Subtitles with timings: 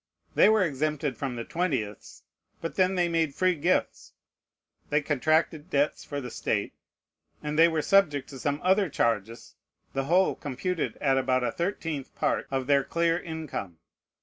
[0.33, 2.23] They were exempted from the twentieths:
[2.59, 4.13] but then they made free gifts;
[4.89, 6.73] they contracted debts for the state;
[7.43, 9.53] and they were subject to some other charges,
[9.93, 13.77] the whole computed at about a thirteenth part of their clear income.